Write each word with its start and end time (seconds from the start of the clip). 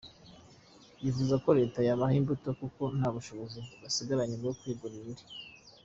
Yifuza 1.01 1.35
ko 1.43 1.49
leta 1.59 1.79
yabaha 1.87 2.13
imbuto 2.21 2.49
kuko 2.59 2.81
nta 2.97 3.09
bushobozi 3.15 3.59
basigaranye 3.81 4.35
bwo 4.41 4.51
kwigurira 4.59 5.05
indi. 5.11 5.23